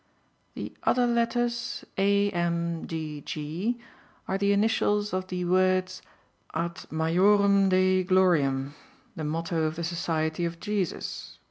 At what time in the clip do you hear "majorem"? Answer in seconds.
6.89-7.69